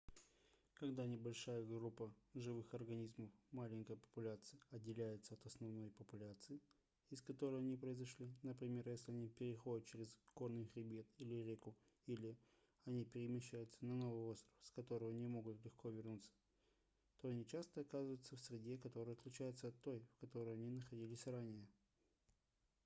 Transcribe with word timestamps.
когда 0.73 1.05
небольшая 1.05 1.63
группа 1.63 2.11
живых 2.33 2.73
организмов 2.73 3.29
маленькая 3.51 3.97
популяция 3.97 4.59
отделяется 4.71 5.35
от 5.35 5.45
основной 5.45 5.91
популяции 5.91 6.59
из 7.11 7.21
которой 7.21 7.59
они 7.59 7.77
произошли 7.77 8.33
например 8.41 8.89
если 8.89 9.11
они 9.11 9.29
переходят 9.29 9.85
через 9.85 10.11
горный 10.33 10.65
хребет 10.65 11.05
или 11.17 11.35
реку 11.35 11.75
или 12.07 12.35
если 12.79 12.89
они 12.89 13.05
перемещаются 13.05 13.85
на 13.85 13.95
новый 13.95 14.23
остров 14.31 14.55
с 14.63 14.71
которого 14.71 15.11
не 15.13 15.27
могут 15.27 15.63
легко 15.63 15.91
вернуться 15.91 16.31
то 17.19 17.27
они 17.27 17.45
часто 17.45 17.81
оказываются 17.81 18.35
в 18.35 18.39
среде 18.39 18.79
которая 18.79 19.13
отличается 19.13 19.67
от 19.67 19.79
той 19.83 19.99
в 19.99 20.15
которой 20.19 20.55
они 20.55 20.71
находились 20.71 21.27
ранее 21.27 21.67